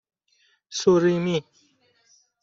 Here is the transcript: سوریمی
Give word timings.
سوریمی 0.79 1.37